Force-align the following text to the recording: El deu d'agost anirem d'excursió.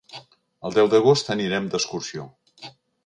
El 0.69 0.75
deu 0.77 0.89
d'agost 0.95 1.29
anirem 1.35 1.67
d'excursió. 1.75 2.27